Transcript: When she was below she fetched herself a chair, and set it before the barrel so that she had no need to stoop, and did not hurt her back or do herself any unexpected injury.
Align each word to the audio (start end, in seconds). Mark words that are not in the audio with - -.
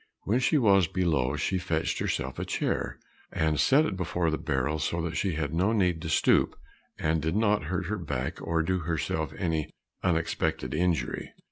When 0.23 0.39
she 0.39 0.57
was 0.57 0.87
below 0.87 1.35
she 1.35 1.59
fetched 1.59 1.99
herself 1.99 2.39
a 2.39 2.43
chair, 2.43 2.97
and 3.31 3.59
set 3.59 3.85
it 3.85 3.95
before 3.95 4.31
the 4.31 4.39
barrel 4.39 4.79
so 4.79 4.99
that 5.03 5.15
she 5.15 5.33
had 5.33 5.53
no 5.53 5.73
need 5.73 6.01
to 6.01 6.09
stoop, 6.09 6.57
and 6.97 7.21
did 7.21 7.35
not 7.35 7.65
hurt 7.65 7.85
her 7.85 7.99
back 7.99 8.41
or 8.41 8.63
do 8.63 8.79
herself 8.79 9.31
any 9.37 9.69
unexpected 10.01 10.73
injury. 10.73 11.33